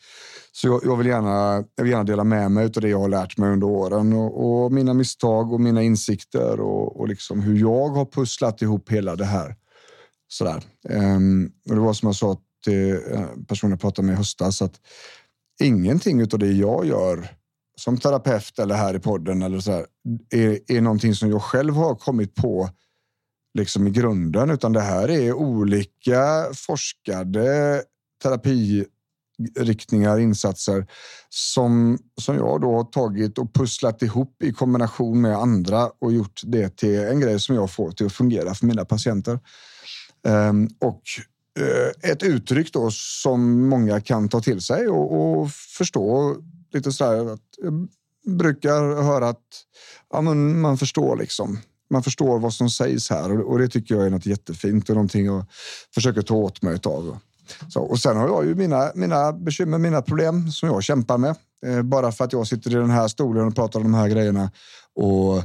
Så 0.52 0.66
jag, 0.66 0.80
jag, 0.84 0.96
vill 0.96 1.06
gärna, 1.06 1.64
jag 1.74 1.84
vill 1.84 1.90
gärna 1.90 2.04
dela 2.04 2.24
med 2.24 2.50
mig 2.50 2.64
av 2.64 2.70
det 2.70 2.88
jag 2.88 3.00
har 3.00 3.08
lärt 3.08 3.36
mig 3.36 3.50
under 3.50 3.66
åren 3.66 4.12
och, 4.12 4.64
och 4.64 4.72
mina 4.72 4.94
misstag 4.94 5.52
och 5.52 5.60
mina 5.60 5.82
insikter 5.82 6.60
och, 6.60 7.00
och 7.00 7.08
liksom 7.08 7.40
hur 7.40 7.58
jag 7.58 7.88
har 7.88 8.04
pusslat 8.04 8.62
ihop 8.62 8.90
hela 8.90 9.16
det 9.16 9.24
här. 9.24 9.56
Sådär. 10.28 10.62
Um, 10.88 11.52
och 11.68 11.74
det 11.74 11.80
var 11.80 11.92
som 11.92 12.06
jag 12.06 12.16
sa 12.16 12.36
till 12.64 12.92
eh, 12.92 13.26
personen 13.48 13.70
jag 13.70 13.80
pratade 13.80 14.06
med 14.06 14.12
i 14.12 14.16
höstas 14.16 14.62
att 14.62 14.80
ingenting 15.62 16.22
av 16.22 16.38
det 16.38 16.52
jag 16.52 16.86
gör 16.86 17.28
som 17.76 17.98
terapeut 17.98 18.58
eller 18.58 18.74
här 18.74 18.94
i 18.94 18.98
podden 18.98 19.42
eller 19.42 19.60
så 19.60 19.72
här, 19.72 19.86
är, 20.30 20.58
är 20.66 20.80
någonting 20.80 21.14
som 21.14 21.30
jag 21.30 21.42
själv 21.42 21.74
har 21.74 21.94
kommit 21.94 22.34
på 22.34 22.68
liksom 23.54 23.86
i 23.86 23.90
grunden, 23.90 24.50
utan 24.50 24.72
det 24.72 24.80
här 24.80 25.10
är 25.10 25.32
olika 25.32 26.46
forskade 26.54 27.82
terapiriktningar, 28.22 30.18
insatser 30.18 30.86
som, 31.28 31.98
som 32.20 32.36
jag 32.36 32.60
då 32.60 32.76
har 32.76 32.84
tagit 32.84 33.38
och 33.38 33.54
pusslat 33.54 34.02
ihop 34.02 34.42
i 34.42 34.52
kombination 34.52 35.20
med 35.20 35.36
andra 35.36 35.90
och 35.98 36.12
gjort 36.12 36.40
det 36.44 36.76
till 36.76 36.98
en 36.98 37.20
grej 37.20 37.40
som 37.40 37.54
jag 37.54 37.70
får 37.70 37.90
till 37.90 38.06
att 38.06 38.12
fungera 38.12 38.54
för 38.54 38.66
mina 38.66 38.84
patienter. 38.84 39.40
Um, 40.22 40.68
och 40.78 41.02
uh, 41.60 42.10
ett 42.10 42.22
uttryck 42.22 42.72
då 42.72 42.90
som 42.92 43.68
många 43.68 44.00
kan 44.00 44.28
ta 44.28 44.40
till 44.40 44.60
sig 44.60 44.88
och, 44.88 45.40
och 45.40 45.50
förstå 45.52 46.36
lite 46.72 46.92
så 46.92 47.04
här. 47.04 47.32
Att 47.32 47.40
jag 47.56 47.88
brukar 48.36 49.02
höra 49.02 49.28
att 49.28 49.46
ja, 50.12 50.20
men 50.20 50.60
man 50.60 50.78
förstår 50.78 51.16
liksom 51.16 51.58
man 51.90 52.02
förstår 52.02 52.38
vad 52.38 52.54
som 52.54 52.70
sägs 52.70 53.10
här 53.10 53.40
och 53.40 53.58
det 53.58 53.68
tycker 53.68 53.94
jag 53.94 54.06
är 54.06 54.10
något 54.10 54.26
jättefint 54.26 54.88
och 54.88 54.94
någonting 54.94 55.26
jag 55.26 55.44
försöker 55.94 56.22
ta 56.22 56.34
åt 56.34 56.62
mig 56.62 56.78
av. 56.84 57.18
Så, 57.68 57.80
och 57.80 57.98
sen 57.98 58.16
har 58.16 58.28
jag 58.28 58.46
ju 58.46 58.54
mina, 58.54 58.92
mina 58.94 59.32
bekymmer, 59.32 59.78
mina 59.78 60.02
problem 60.02 60.50
som 60.50 60.68
jag 60.68 60.82
kämpar 60.82 61.18
med. 61.18 61.36
Eh, 61.66 61.82
bara 61.82 62.12
för 62.12 62.24
att 62.24 62.32
jag 62.32 62.46
sitter 62.46 62.70
i 62.70 62.74
den 62.74 62.90
här 62.90 63.08
stolen 63.08 63.46
och 63.46 63.54
pratar 63.54 63.80
om 63.80 63.84
de 63.84 63.94
här 63.94 64.08
grejerna 64.08 64.50
och 64.94 65.36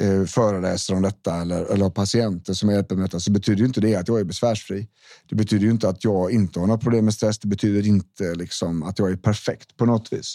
eh, 0.00 0.24
föreläser 0.26 0.94
om 0.94 1.02
detta 1.02 1.40
eller, 1.40 1.64
eller 1.64 1.82
har 1.82 1.90
patienter 1.90 2.52
som 2.52 2.68
jag 2.68 2.76
hjälper 2.76 2.94
med 2.96 3.04
detta 3.04 3.20
så 3.20 3.30
betyder 3.30 3.58
ju 3.60 3.66
inte 3.66 3.80
det 3.80 3.96
att 3.96 4.08
jag 4.08 4.20
är 4.20 4.24
besvärsfri. 4.24 4.88
Det 5.28 5.34
betyder 5.34 5.64
ju 5.64 5.70
inte 5.70 5.88
att 5.88 6.04
jag 6.04 6.32
inte 6.32 6.60
har 6.60 6.66
några 6.66 6.80
problem 6.80 7.04
med 7.04 7.14
stress. 7.14 7.38
Det 7.38 7.48
betyder 7.48 7.86
inte 7.88 8.34
liksom 8.34 8.82
att 8.82 8.98
jag 8.98 9.10
är 9.10 9.16
perfekt 9.16 9.76
på 9.76 9.86
något 9.86 10.12
vis. 10.12 10.34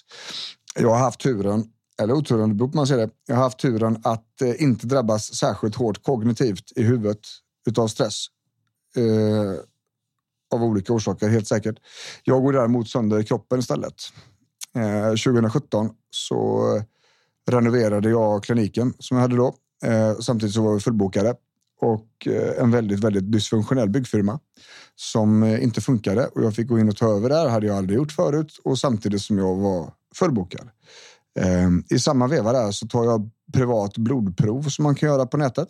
Jag 0.80 0.90
har 0.90 1.00
haft 1.00 1.20
turen 1.20 1.64
eller 2.02 2.14
oturen, 2.14 2.50
det 2.50 2.56
beror 2.56 2.70
på 2.70 2.78
man 2.78 2.88
ser 2.88 2.98
det. 2.98 3.10
Jag 3.28 3.36
har 3.36 3.44
haft 3.44 3.60
turen 3.60 3.98
att 4.04 4.42
eh, 4.42 4.64
inte 4.64 4.88
drabbas 4.88 5.36
särskilt 5.36 5.76
hårt 5.76 6.04
kognitivt 6.04 6.72
i 6.76 6.84
huvudet 6.84 7.20
utav 7.68 7.88
stress. 7.88 8.26
Eh, 8.96 9.60
av 10.56 10.64
olika 10.64 10.94
orsaker, 10.94 11.30
helt 11.30 11.48
säkert. 11.48 11.76
Jag 12.24 12.44
går 12.44 12.54
däremot 12.54 12.90
sönder 12.90 13.24
kroppen 13.24 13.60
istället. 13.60 13.96
Eh, 14.76 15.10
2017 15.10 15.90
så 16.10 16.64
renoverade 17.52 18.10
jag 18.10 18.44
kliniken 18.44 18.94
som 19.00 19.18
jag 19.18 19.22
hade 19.22 19.36
då. 19.36 19.56
Eh, 19.84 20.20
samtidigt 20.20 20.56
så 20.56 20.64
var 20.64 20.74
vi 20.74 20.80
fullbokade 20.80 21.36
och 21.82 22.28
eh, 22.28 22.62
en 22.64 22.72
väldigt, 22.72 23.00
väldigt 23.00 23.32
dysfunktionell 23.32 23.90
byggfirma 23.90 24.40
som 24.96 25.44
eh, 25.44 25.64
inte 25.64 25.82
funkade 25.82 26.28
och 26.28 26.44
jag 26.44 26.56
fick 26.56 26.68
gå 26.68 26.80
in 26.80 26.90
och 26.90 26.98
ta 26.98 27.18
över 27.18 27.30
där. 27.30 27.50
hade 27.50 27.68
jag 27.68 27.78
aldrig 27.78 27.98
gjort 27.98 28.12
förut 28.12 28.60
och 28.64 28.80
samtidigt 28.80 29.22
som 29.22 29.38
jag 29.38 29.56
var 29.56 29.94
fullbokad. 30.16 30.70
Ehm, 31.40 31.84
I 31.90 32.00
samma 32.00 32.28
veva 32.28 32.54
där 32.54 32.72
så 32.72 32.88
tar 32.88 33.04
jag 33.04 33.30
privat 33.54 33.98
blodprov 33.98 34.64
som 34.64 34.84
man 34.84 34.96
kan 34.96 35.10
göra 35.10 35.26
på 35.26 35.38
nätet. 35.38 35.68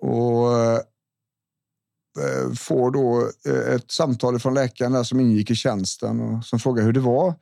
Och 0.00 0.58
eh, 0.62 2.52
får 2.58 2.90
då 2.90 3.30
eh, 3.52 3.74
ett 3.74 3.90
samtal 3.90 4.38
från 4.38 4.54
läkaren 4.54 4.92
där 4.92 5.02
som 5.02 5.20
ingick 5.20 5.50
i 5.50 5.54
tjänsten 5.54 6.20
och 6.20 6.44
som 6.44 6.58
frågar 6.58 6.84
hur 6.84 6.92
det 6.92 7.00
var. 7.00 7.34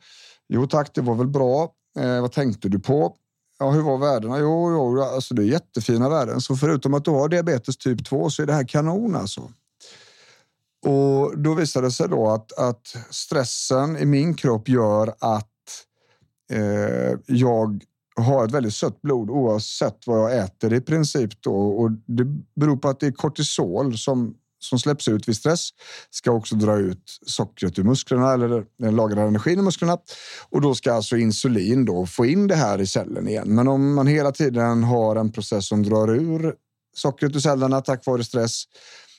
Jo 0.48 0.66
tack, 0.66 0.94
det 0.94 1.00
var 1.00 1.14
väl 1.14 1.28
bra. 1.28 1.72
Eh, 1.98 2.20
vad 2.20 2.32
tänkte 2.32 2.68
du 2.68 2.78
på? 2.80 3.16
Ja, 3.58 3.70
hur 3.70 3.82
var 3.82 3.98
värdena? 3.98 4.38
Jo, 4.38 4.70
jo 4.70 5.02
alltså 5.02 5.34
det 5.34 5.42
är 5.42 5.46
jättefina 5.46 6.08
värden. 6.08 6.40
Så 6.40 6.56
förutom 6.56 6.94
att 6.94 7.04
du 7.04 7.10
har 7.10 7.28
diabetes 7.28 7.76
typ 7.76 8.06
2 8.06 8.30
så 8.30 8.42
är 8.42 8.46
det 8.46 8.52
här 8.52 8.68
kanon 8.68 9.16
alltså. 9.16 9.50
Och 10.86 11.38
då 11.38 11.54
visade 11.54 11.86
det 11.86 11.90
sig 11.90 12.08
då 12.08 12.30
att, 12.30 12.52
att 12.58 12.96
stressen 13.10 13.96
i 13.96 14.04
min 14.04 14.34
kropp 14.34 14.68
gör 14.68 15.14
att 15.18 15.49
Eh, 16.50 17.18
jag 17.26 17.84
har 18.16 18.44
ett 18.44 18.52
väldigt 18.52 18.74
sött 18.74 19.02
blod 19.02 19.30
oavsett 19.30 20.06
vad 20.06 20.18
jag 20.18 20.38
äter 20.38 20.72
i 20.72 20.80
princip. 20.80 21.42
Då. 21.42 21.54
Och 21.54 21.90
det 21.90 22.24
beror 22.56 22.76
på 22.76 22.88
att 22.88 23.00
det 23.00 23.06
är 23.06 23.12
kortisol 23.12 23.98
som, 23.98 24.34
som 24.58 24.78
släpps 24.78 25.08
ut 25.08 25.28
vid 25.28 25.36
stress. 25.36 25.68
Ska 26.10 26.30
också 26.32 26.54
dra 26.54 26.78
ut 26.78 27.18
sockret 27.26 27.78
ur 27.78 27.84
musklerna 27.84 28.32
eller 28.32 28.64
den 28.78 28.96
lagrade 28.96 29.28
energin 29.28 29.58
i 29.58 29.62
musklerna. 29.62 29.98
Och 30.50 30.60
då 30.60 30.74
ska 30.74 30.92
alltså 30.92 31.16
insulin 31.16 31.84
då 31.84 32.06
få 32.06 32.26
in 32.26 32.46
det 32.46 32.54
här 32.54 32.80
i 32.80 32.86
cellen 32.86 33.28
igen. 33.28 33.54
Men 33.54 33.68
om 33.68 33.94
man 33.94 34.06
hela 34.06 34.32
tiden 34.32 34.84
har 34.84 35.16
en 35.16 35.32
process 35.32 35.68
som 35.68 35.82
drar 35.82 36.14
ur 36.14 36.54
sockret 36.96 37.36
ur 37.36 37.40
cellerna 37.40 37.80
tack 37.80 38.06
vare 38.06 38.24
stress 38.24 38.64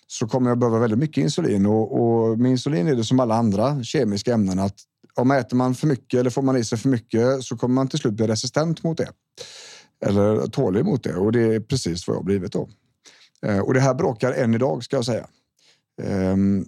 så 0.07 0.27
kommer 0.27 0.50
jag 0.50 0.59
behöva 0.59 0.79
väldigt 0.79 1.00
mycket 1.00 1.21
insulin 1.23 1.65
och, 1.65 2.01
och 2.01 2.39
med 2.39 2.51
insulin 2.51 2.88
är 2.88 2.95
det 2.95 3.03
som 3.03 3.19
alla 3.19 3.35
andra 3.35 3.83
kemiska 3.83 4.33
ämnen 4.33 4.59
att 4.59 4.75
om 5.15 5.31
äter 5.31 5.57
man 5.57 5.75
för 5.75 5.87
mycket 5.87 6.19
eller 6.19 6.29
får 6.29 6.41
man 6.41 6.57
i 6.57 6.63
sig 6.63 6.77
för 6.77 6.89
mycket 6.89 7.43
så 7.43 7.57
kommer 7.57 7.75
man 7.75 7.87
till 7.87 7.99
slut 7.99 8.13
bli 8.13 8.27
resistent 8.27 8.83
mot 8.83 8.97
det. 8.97 9.09
Eller 10.05 10.47
tålig 10.47 10.85
mot 10.85 11.03
det 11.03 11.15
och 11.15 11.31
det 11.31 11.55
är 11.55 11.59
precis 11.59 12.07
vad 12.07 12.15
jag 12.15 12.19
har 12.19 12.25
blivit 12.25 12.51
då. 12.51 12.69
Eh, 13.45 13.59
och 13.59 13.73
det 13.73 13.79
här 13.79 13.93
bråkar 13.93 14.31
än 14.31 14.53
idag 14.53 14.83
ska 14.83 14.95
jag 14.95 15.05
säga. 15.05 15.27
Um, 16.03 16.65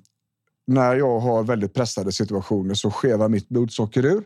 när 0.67 0.95
jag 0.95 1.19
har 1.19 1.43
väldigt 1.43 1.73
pressade 1.73 2.11
situationer 2.11 2.73
så 2.73 2.91
skevar 2.91 3.29
mitt 3.29 3.49
blodsocker 3.49 4.05
ur 4.05 4.23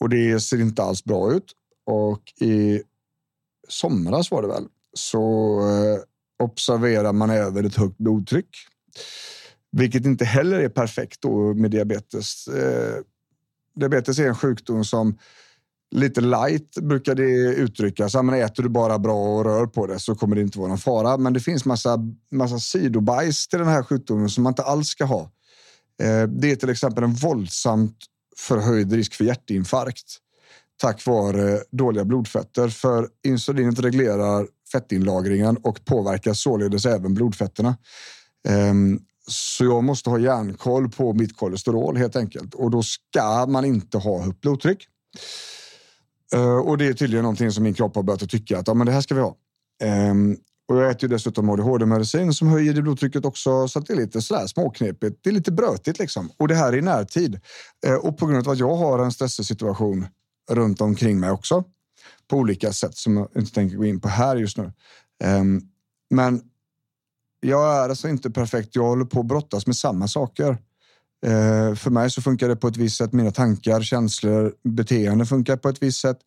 och 0.00 0.08
det 0.08 0.40
ser 0.40 0.60
inte 0.60 0.82
alls 0.82 1.04
bra 1.04 1.32
ut. 1.32 1.52
Och 1.86 2.22
i 2.40 2.82
somras 3.68 4.30
var 4.30 4.42
det 4.42 4.48
väl 4.48 4.66
så 4.94 5.58
eh, 5.60 6.02
observerar 6.44 7.12
man 7.12 7.30
även 7.30 7.66
ett 7.66 7.76
högt 7.76 7.98
blodtryck. 7.98 8.56
Vilket 9.72 10.06
inte 10.06 10.24
heller 10.24 10.60
är 10.60 10.68
perfekt 10.68 11.22
då 11.22 11.54
med 11.54 11.70
diabetes. 11.70 12.48
Eh, 12.48 13.00
Diabetes 13.74 14.18
är 14.18 14.28
en 14.28 14.34
sjukdom 14.34 14.84
som 14.84 15.18
lite 15.90 16.20
light 16.20 16.78
brukar 16.80 17.14
det 17.14 17.54
uttryckas. 17.54 18.14
Men 18.14 18.34
äter 18.34 18.62
du 18.62 18.68
bara 18.68 18.98
bra 18.98 19.38
och 19.38 19.44
rör 19.44 19.66
på 19.66 19.86
det 19.86 19.98
så 19.98 20.14
kommer 20.14 20.36
det 20.36 20.42
inte 20.42 20.58
vara 20.58 20.68
någon 20.68 20.78
fara. 20.78 21.16
Men 21.16 21.32
det 21.32 21.40
finns 21.40 21.64
massa, 21.64 21.98
massa 22.30 22.58
sidobajs 22.58 23.48
till 23.48 23.58
den 23.58 23.68
här 23.68 23.82
sjukdomen 23.82 24.28
som 24.28 24.42
man 24.42 24.50
inte 24.50 24.62
alls 24.62 24.88
ska 24.88 25.04
ha. 25.04 25.20
Eh, 26.02 26.22
det 26.22 26.50
är 26.50 26.56
till 26.56 26.70
exempel 26.70 27.04
en 27.04 27.14
våldsamt 27.14 27.96
förhöjd 28.36 28.92
risk 28.92 29.14
för 29.14 29.24
hjärtinfarkt 29.24 30.20
tack 30.80 31.06
vare 31.06 31.52
eh, 31.52 31.60
dåliga 31.70 32.04
blodfetter. 32.04 32.68
För 32.68 33.08
insulinet 33.26 33.78
reglerar 33.78 34.46
fettinlagringen 34.72 35.56
och 35.56 35.84
påverkar 35.84 36.32
således 36.32 36.86
även 36.86 37.14
blodfetterna. 37.14 37.76
Ehm, 38.48 39.00
så 39.26 39.64
jag 39.64 39.84
måste 39.84 40.10
ha 40.10 40.18
järnkoll 40.18 40.90
på 40.90 41.12
mitt 41.12 41.36
kolesterol 41.36 41.96
helt 41.96 42.16
enkelt. 42.16 42.54
Och 42.54 42.70
då 42.70 42.82
ska 42.82 43.46
man 43.46 43.64
inte 43.64 43.98
ha 43.98 44.22
högt 44.22 44.40
blodtryck. 44.40 44.88
Eh, 46.34 46.56
och 46.56 46.78
det 46.78 46.86
är 46.86 46.92
tydligen 46.92 47.22
någonting 47.22 47.50
som 47.50 47.64
min 47.64 47.74
kropp 47.74 47.96
har 47.96 48.02
börjat 48.02 48.30
tycka 48.30 48.58
att 48.58 48.68
ja, 48.68 48.74
men 48.74 48.86
det 48.86 48.92
här 48.92 49.00
ska 49.00 49.14
vi 49.14 49.20
ha. 49.20 49.36
Ehm, 49.82 50.36
och 50.68 50.76
jag 50.76 50.90
äter 50.90 51.02
ju 51.02 51.08
dessutom 51.08 51.50
ADHD-medicin 51.50 52.34
som 52.34 52.48
höjer 52.48 52.74
det 52.74 52.82
blodtrycket 52.82 53.24
också. 53.24 53.68
Så 53.68 53.80
det 53.80 53.92
är 53.92 53.96
lite 53.96 54.22
sådär 54.22 54.46
småknepigt. 54.46 55.18
Det 55.22 55.30
är 55.30 55.34
lite 55.34 55.52
brötigt 55.52 55.98
liksom. 55.98 56.30
Och 56.36 56.48
det 56.48 56.54
här 56.54 56.72
är 56.72 56.76
i 56.76 56.82
närtid. 56.82 57.40
Eh, 57.86 57.94
och 57.94 58.18
på 58.18 58.26
grund 58.26 58.46
av 58.46 58.52
att 58.52 58.58
jag 58.58 58.74
har 58.74 58.98
en 58.98 59.12
stressig 59.12 59.46
situation 59.46 60.06
runt 60.50 60.80
omkring 60.80 61.20
mig 61.20 61.30
också. 61.30 61.64
På 62.28 62.36
olika 62.36 62.72
sätt 62.72 62.96
som 62.96 63.16
jag 63.16 63.28
inte 63.36 63.52
tänker 63.52 63.76
gå 63.76 63.84
in 63.84 64.00
på 64.00 64.08
här 64.08 64.36
just 64.36 64.56
nu. 64.56 64.72
Ehm, 65.24 65.60
men 66.10 66.42
jag 67.44 67.74
är 67.74 67.88
alltså 67.88 68.08
inte 68.08 68.30
perfekt. 68.30 68.76
Jag 68.76 68.82
håller 68.82 69.04
på 69.04 69.20
att 69.20 69.26
brottas 69.26 69.66
med 69.66 69.76
samma 69.76 70.08
saker. 70.08 70.58
Eh, 71.26 71.74
för 71.74 71.90
mig 71.90 72.10
så 72.10 72.22
funkar 72.22 72.48
det 72.48 72.56
på 72.56 72.68
ett 72.68 72.76
visst 72.76 72.96
sätt. 72.96 73.12
Mina 73.12 73.30
tankar, 73.30 73.82
känslor, 73.82 74.54
beteende 74.64 75.26
funkar 75.26 75.56
på 75.56 75.68
ett 75.68 75.82
visst 75.82 76.00
sätt. 76.00 76.18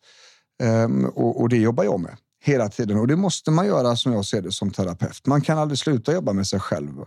Eh, 0.62 1.06
och, 1.14 1.40
och, 1.40 1.48
det 1.48 1.56
jobbar 1.56 1.84
jag 1.84 2.00
med 2.00 2.16
hela 2.44 2.68
tiden. 2.68 2.98
Och 2.98 3.06
det 3.06 3.16
måste 3.16 3.50
man 3.50 3.66
göra 3.66 3.96
som 3.96 4.12
jag 4.12 4.24
ser 4.24 4.42
det 4.42 4.52
som 4.52 4.70
terapeut. 4.70 5.26
Man 5.26 5.40
kan 5.40 5.58
aldrig 5.58 5.78
sluta 5.78 6.12
jobba 6.12 6.32
med 6.32 6.46
sig 6.46 6.60
själv. 6.60 7.04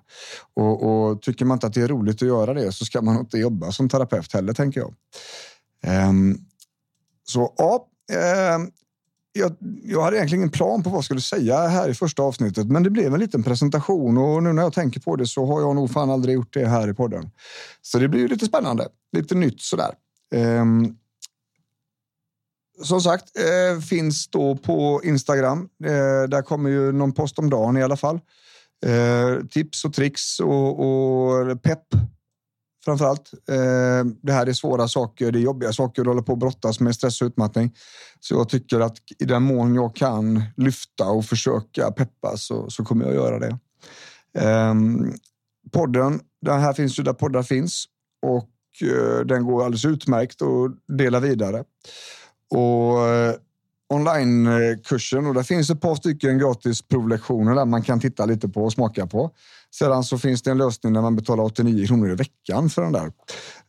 Och, 0.54 0.84
och 0.84 1.22
tycker 1.22 1.46
man 1.46 1.56
inte 1.56 1.68
att 1.68 1.74
det 1.74 1.82
är 1.82 1.88
roligt 1.88 2.22
att 2.22 2.28
göra 2.28 2.54
det 2.54 2.72
så 2.72 2.86
ska 2.86 3.02
man 3.02 3.20
inte 3.20 3.38
jobba 3.38 3.72
som 3.72 3.90
terapeut 3.90 4.34
heller, 4.34 4.54
tänker 4.54 4.80
jag. 4.80 4.94
Eh, 5.84 6.12
så 7.24 7.54
ja, 7.58 7.88
ehm, 8.14 8.72
jag, 9.34 9.56
jag 9.84 10.02
hade 10.02 10.18
egentligen 10.18 10.42
ingen 10.42 10.52
plan 10.52 10.84
på 10.84 10.90
vad 10.90 10.98
jag 10.98 11.04
skulle 11.04 11.22
säga 11.22 11.68
här 11.68 11.90
i 11.90 11.94
första 11.94 12.24
avsnittet, 12.24 12.68
men 12.68 12.84
det 12.84 12.90
blev 12.90 13.14
en 13.14 13.20
liten 13.20 13.44
presentation 13.44 14.18
och 14.18 14.44
nu 14.44 14.54
när 14.54 14.62
jag 14.62 14.74
tänker 14.74 15.00
på 15.00 15.16
det 15.16 15.28
så 15.28 15.46
har 15.46 15.62
jag 15.62 15.76
nog 15.76 15.92
fan 15.92 16.10
aldrig 16.10 16.36
gjort 16.36 16.54
det 16.54 16.68
här 16.68 16.90
i 16.90 16.94
podden. 16.94 17.30
Så 17.82 18.00
det 18.00 18.08
blir 18.08 18.28
lite 18.28 18.46
spännande, 18.46 18.88
lite 19.12 19.36
nytt 19.36 19.62
sådär. 19.62 19.92
Um, 20.36 20.98
som 22.84 23.02
sagt, 23.02 23.26
eh, 23.38 23.82
finns 23.82 24.28
då 24.28 24.56
på 24.56 25.02
Instagram. 25.04 25.70
Eh, 25.84 26.30
där 26.30 26.42
kommer 26.42 26.70
ju 26.70 26.92
någon 26.92 27.12
post 27.12 27.40
om 27.40 27.50
dagen 27.50 27.78
i 27.78 27.84
alla 27.84 27.98
fall. 27.98 28.20
Eh, 28.86 29.46
tips 29.46 29.86
och 29.86 29.94
tricks 29.94 30.40
och, 30.40 30.80
och 30.80 31.64
pepp 31.64 31.88
framför 32.86 33.06
allt. 33.06 33.32
Eh, 33.50 34.06
det 34.22 34.34
här 34.34 34.48
är 34.48 34.54
svåra 34.54 34.88
saker, 34.88 35.32
det 35.32 35.40
är 35.40 35.42
jobbiga 35.42 35.74
saker 35.74 36.02
att 36.02 36.08
hålla 36.08 36.22
på 36.22 36.32
och 36.32 36.38
brottas 36.38 36.80
med 36.80 36.96
stress 36.96 37.22
och 37.22 37.26
utmattning. 37.26 37.76
Så 38.20 38.34
jag 38.34 38.50
tycker 38.50 38.80
att 38.80 38.98
i 39.20 39.26
den 39.26 39.44
mån 39.44 39.76
jag 39.76 39.96
kan 39.96 40.44
lyfta 40.58 41.06
och 41.06 41.26
försöka 41.26 41.92
peppa 41.92 42.38
så, 42.38 42.70
så 42.70 42.84
kommer 42.84 43.06
jag 43.06 43.14
göra 43.14 43.40
det. 43.40 43.58
Eh, 44.38 44.76
podden, 45.72 46.20
den 46.42 46.60
här 46.60 46.74
finns 46.74 47.00
ju 47.00 47.04
där 47.04 47.14
poddar 47.14 47.44
finns 47.44 47.86
och 48.22 48.50
eh, 48.90 49.26
den 49.26 49.46
går 49.46 49.64
alldeles 49.64 49.86
utmärkt 49.86 50.42
att 50.42 50.98
dela 50.98 51.20
vidare. 51.20 51.64
Och 52.50 53.08
eh, 53.08 53.36
onlinekursen 53.92 55.26
och 55.26 55.34
där 55.34 55.44
finns 55.44 55.70
ett 55.70 55.82
par 55.82 55.96
stycken 55.96 56.38
gratis 56.38 56.82
provlektioner 56.82 57.56
där 57.56 57.66
man 57.66 57.82
kan 57.82 58.00
titta 58.00 58.26
lite 58.26 58.50
på 58.50 58.64
och 58.64 58.74
smaka 58.74 59.08
på. 59.08 59.32
Sedan 59.76 60.04
så 60.04 60.18
finns 60.18 60.42
det 60.42 60.52
en 60.52 60.58
lösning 60.58 60.94
där 60.94 61.02
man 61.02 61.16
betalar 61.16 61.44
89 61.44 61.88
kronor 61.88 62.12
i 62.12 62.16
veckan 62.16 62.70
för 62.70 62.82
den 62.82 62.92
där. 62.92 63.12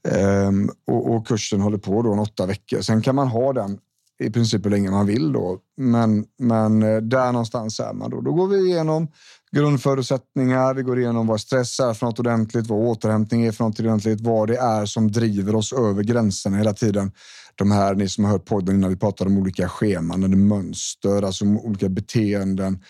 Ehm, 0.09 0.71
och, 0.87 1.14
och, 1.14 1.26
kursen 1.26 1.61
håller 1.61 1.79
på 1.79 2.02
då 2.02 2.12
en 2.12 2.19
åtta 2.19 2.47
veckor. 2.47 2.81
Sen 2.81 3.02
kan 3.02 3.14
man 3.14 3.29
ha 3.29 3.52
den 3.52 3.79
i 4.23 4.31
princip 4.31 4.67
hur 4.67 4.71
länge 4.71 4.91
man 4.91 5.07
vill 5.07 5.33
då. 5.33 5.59
Men, 5.76 6.25
men 6.38 6.83
eh, 6.83 6.97
där 6.97 7.33
någonstans 7.33 7.81
är 7.81 7.93
man 7.93 8.11
då. 8.11 8.21
Då 8.21 8.33
går 8.33 8.47
vi 8.47 8.57
igenom 8.57 9.09
grundförutsättningar. 9.52 10.75
Vi 10.75 10.83
går 10.83 10.99
igenom 10.99 11.26
vad 11.26 11.41
stress 11.41 11.81
är 11.81 11.95
för 11.95 12.07
något 12.07 12.19
ordentligt, 12.19 12.67
vad 12.67 12.79
återhämtning 12.79 13.45
är 13.45 13.52
för 13.52 13.64
något 13.64 13.81
ordentligt, 13.81 14.21
vad 14.21 14.49
det 14.49 14.57
är 14.57 14.87
som 14.87 15.12
driver 15.12 15.55
oss 15.55 15.73
över 15.73 16.02
gränserna 16.02 16.57
hela 16.57 16.73
tiden. 16.73 17.12
De 17.54 17.71
här, 17.71 17.94
ni 17.94 18.09
som 18.09 18.25
har 18.25 18.32
hört 18.32 18.44
podden 18.44 18.75
innan 18.76 18.90
vi 18.90 18.97
pratade 18.97 19.30
om 19.30 19.38
olika 19.38 19.68
scheman 19.68 20.23
eller 20.23 20.37
mönster, 20.37 21.23
alltså 21.23 21.44
olika 21.44 21.88
beteenden. 21.88 22.82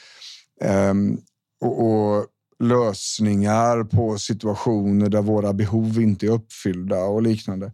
Um, 0.90 1.20
och, 1.60 1.86
och 1.86 2.26
lösningar 2.62 3.84
på 3.84 4.18
situationer 4.18 5.08
där 5.08 5.22
våra 5.22 5.52
behov 5.52 6.00
inte 6.00 6.26
är 6.26 6.30
uppfyllda 6.30 6.98
och 7.04 7.22
liknande. 7.22 7.72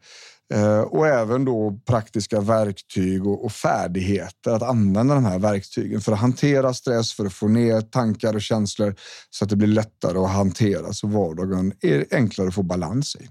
Eh, 0.55 0.81
och 0.81 1.07
även 1.07 1.45
då 1.45 1.81
praktiska 1.87 2.41
verktyg 2.41 3.27
och, 3.27 3.53
färdigheter 3.53 4.51
att 4.51 4.63
använda 4.63 5.15
de 5.15 5.25
här 5.25 5.39
verktygen 5.39 6.01
för 6.01 6.13
att 6.13 6.19
hantera 6.19 6.75
stress, 6.75 7.13
för 7.13 7.27
att 7.27 7.33
få 7.33 7.49
ner 7.49 7.81
tankar 7.81 8.35
och 8.35 8.43
känslor 8.43 8.95
så 9.31 9.45
att 9.45 9.51
det 9.51 9.57
blir 9.57 9.69
lättare 9.69 10.19
att 10.19 10.31
hantera 10.31 10.93
så 10.93 11.07
vardagen 11.07 11.73
är 11.81 12.05
enklare 12.11 12.49
att 12.49 12.55
få 12.55 12.63
balans 12.63 13.17
i. 13.17 13.29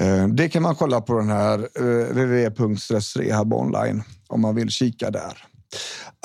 Eh, 0.00 0.28
det 0.28 0.48
kan 0.48 0.62
man 0.62 0.74
kolla 0.74 1.00
på 1.00 1.18
den 1.18 1.28
här 1.28 1.58
www.stressrehabonline 1.58 2.12
www.stressrehab 2.12 3.52
online 3.52 4.02
om 4.28 4.40
man 4.40 4.54
vill 4.54 4.70
kika 4.70 5.10
där. 5.10 5.46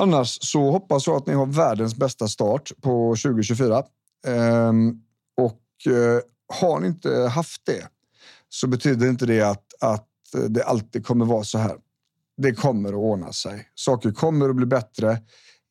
Annars 0.01 0.37
så 0.41 0.71
hoppas 0.71 1.07
jag 1.07 1.15
att 1.15 1.27
ni 1.27 1.33
har 1.33 1.45
världens 1.45 1.95
bästa 1.95 2.27
start 2.27 2.71
på 2.81 3.15
2024. 3.23 3.83
Ehm, 4.27 5.01
och 5.37 5.93
eh, 5.93 6.19
har 6.53 6.79
ni 6.79 6.87
inte 6.87 7.11
haft 7.11 7.65
det 7.65 7.87
så 8.49 8.67
betyder 8.67 9.09
inte 9.09 9.25
det 9.25 9.41
att, 9.41 9.65
att 9.79 10.35
eh, 10.35 10.41
det 10.41 10.63
alltid 10.63 11.05
kommer 11.05 11.25
vara 11.25 11.43
så 11.43 11.57
här. 11.57 11.77
Det 12.37 12.53
kommer 12.53 12.89
att 12.89 12.95
ordna 12.95 13.33
sig. 13.33 13.67
Saker 13.75 14.11
kommer 14.11 14.49
att 14.49 14.55
bli 14.55 14.65
bättre. 14.65 15.21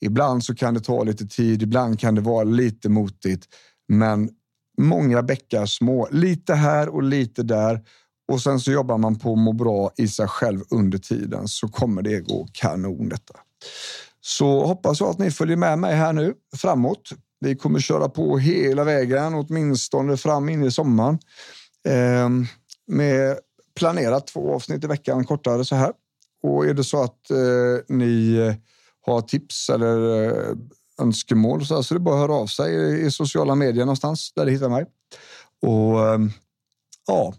Ibland 0.00 0.44
så 0.44 0.54
kan 0.54 0.74
det 0.74 0.80
ta 0.80 1.02
lite 1.02 1.26
tid, 1.26 1.62
ibland 1.62 2.00
kan 2.00 2.14
det 2.14 2.20
vara 2.20 2.44
lite 2.44 2.88
motigt. 2.88 3.44
Men 3.88 4.30
många 4.76 5.22
bäckar 5.22 5.66
små, 5.66 6.08
lite 6.10 6.54
här 6.54 6.88
och 6.88 7.02
lite 7.02 7.42
där. 7.42 7.80
Och 8.32 8.40
sen 8.42 8.60
så 8.60 8.72
jobbar 8.72 8.98
man 8.98 9.18
på 9.18 9.32
att 9.32 9.38
må 9.38 9.52
bra 9.52 9.90
i 9.96 10.08
sig 10.08 10.28
själv 10.28 10.60
under 10.70 10.98
tiden 10.98 11.48
så 11.48 11.68
kommer 11.68 12.02
det 12.02 12.20
gå 12.20 12.48
kanon 12.52 13.08
detta. 13.08 13.34
Så 14.20 14.66
hoppas 14.66 15.00
jag 15.00 15.10
att 15.10 15.18
ni 15.18 15.30
följer 15.30 15.56
med 15.56 15.78
mig 15.78 15.94
här 15.94 16.12
nu 16.12 16.34
framåt. 16.56 17.10
Vi 17.40 17.56
kommer 17.56 17.80
köra 17.80 18.08
på 18.08 18.38
hela 18.38 18.84
vägen, 18.84 19.34
åtminstone 19.34 20.16
fram 20.16 20.48
in 20.48 20.64
i 20.64 20.70
sommaren. 20.70 21.18
Eh, 21.88 22.28
med 22.86 23.38
planerat 23.76 24.26
två 24.26 24.54
avsnitt 24.54 24.84
i 24.84 24.86
veckan 24.86 25.24
kortare 25.24 25.64
så 25.64 25.76
här. 25.76 25.92
Och 26.42 26.66
är 26.66 26.74
det 26.74 26.84
så 26.84 27.02
att 27.02 27.30
eh, 27.30 27.96
ni 27.96 28.36
har 29.06 29.20
tips 29.20 29.70
eller 29.70 30.24
eh, 30.24 30.56
önskemål 31.02 31.66
så, 31.66 31.74
här, 31.74 31.82
så 31.82 31.94
är 31.94 31.98
bara 31.98 32.14
att 32.14 32.20
höra 32.20 32.34
av 32.34 32.46
sig 32.46 32.74
i, 32.74 33.06
i 33.06 33.10
sociala 33.10 33.54
medier 33.54 33.84
någonstans 33.84 34.32
där 34.36 34.46
du 34.46 34.52
hittar 34.52 34.68
mig. 34.68 34.86
Och 35.62 36.08
ehm, 36.08 36.30
ja, 37.06 37.34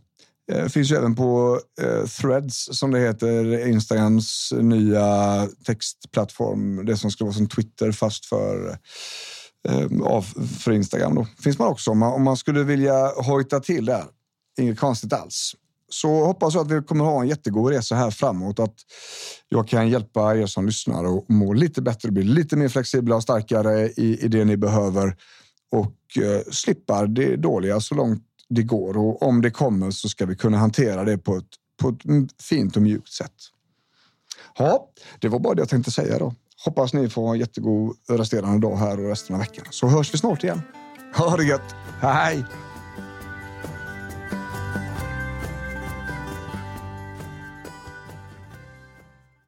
eh, 0.51 0.67
finns 0.67 0.91
ju 0.91 0.95
även 0.95 1.15
på 1.15 1.61
eh, 1.81 2.07
Threads 2.07 2.69
som 2.71 2.91
det 2.91 2.99
heter, 2.99 3.67
Instagrams 3.67 4.53
nya 4.57 5.47
textplattform. 5.65 6.85
Det 6.85 6.97
som 6.97 7.11
skulle 7.11 7.25
vara 7.25 7.35
som 7.35 7.49
Twitter 7.49 7.91
fast 7.91 8.25
för 8.25 8.77
ehm, 9.69 10.03
av 10.03 10.21
för 10.59 10.71
Instagram. 10.71 11.15
Då. 11.15 11.27
finns 11.39 11.59
man 11.59 11.67
också 11.67 11.91
om 11.91 11.97
man, 11.97 12.13
om 12.13 12.23
man 12.23 12.37
skulle 12.37 12.63
vilja 12.63 13.07
hojta 13.07 13.59
till 13.59 13.85
där. 13.85 14.05
Inget 14.59 14.79
konstigt 14.79 15.13
alls. 15.13 15.55
Så 15.89 16.25
hoppas 16.25 16.53
jag 16.53 16.61
att 16.61 16.71
vi 16.71 16.81
kommer 16.81 17.05
ha 17.05 17.21
en 17.21 17.27
jättegod 17.27 17.71
resa 17.71 17.95
här 17.95 18.11
framåt. 18.11 18.59
Att 18.59 18.75
jag 19.49 19.67
kan 19.67 19.89
hjälpa 19.89 20.35
er 20.35 20.45
som 20.45 20.65
lyssnar 20.65 21.03
och 21.03 21.25
må 21.29 21.53
lite 21.53 21.81
bättre, 21.81 22.11
bli 22.11 22.23
lite 22.23 22.55
mer 22.55 22.69
flexibla 22.69 23.15
och 23.15 23.23
starkare 23.23 23.89
i, 23.89 24.19
i 24.21 24.27
det 24.27 24.45
ni 24.45 24.57
behöver 24.57 25.15
och 25.71 26.23
eh, 26.23 26.41
slippa 26.51 27.05
det 27.05 27.35
dåliga 27.35 27.79
så 27.79 27.95
långt 27.95 28.23
det 28.49 28.63
går. 28.63 28.97
Och 28.97 29.23
om 29.23 29.41
det 29.41 29.51
kommer 29.51 29.91
så 29.91 30.09
ska 30.09 30.25
vi 30.25 30.35
kunna 30.35 30.57
hantera 30.57 31.03
det 31.03 31.17
på 31.17 31.35
ett, 31.35 31.49
på 31.81 31.89
ett 31.89 32.41
fint 32.41 32.75
och 32.75 32.81
mjukt 32.81 33.13
sätt. 33.13 33.33
Ja, 34.57 34.89
det 35.19 35.27
var 35.27 35.39
bara 35.39 35.53
det 35.53 35.61
jag 35.61 35.69
tänkte 35.69 35.91
säga 35.91 36.19
då. 36.19 36.33
Hoppas 36.65 36.93
ni 36.93 37.09
får 37.09 37.33
en 37.33 37.39
jättegod 37.39 37.95
resterande 38.09 38.67
dag 38.67 38.77
här 38.77 38.99
och 38.99 39.09
resten 39.09 39.35
av 39.35 39.39
veckan. 39.39 39.65
Så 39.69 39.87
hörs 39.87 40.13
vi 40.13 40.17
snart 40.17 40.43
igen. 40.43 40.61
Ha 41.15 41.37
det 41.37 41.43
gött. 41.43 41.75
Hej! 42.01 42.45